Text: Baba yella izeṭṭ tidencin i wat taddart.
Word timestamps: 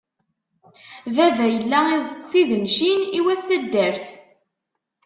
Baba 1.15 1.45
yella 1.53 1.79
izeṭṭ 1.97 2.25
tidencin 2.31 2.99
i 3.17 3.19
wat 3.25 3.41
taddart. 3.47 4.05